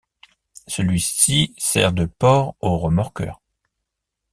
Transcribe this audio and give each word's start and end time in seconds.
Celui-ci 0.67 1.53
sert 1.59 1.93
de 1.93 2.05
port 2.05 2.55
aux 2.59 2.79
remorqueurs. 2.79 3.39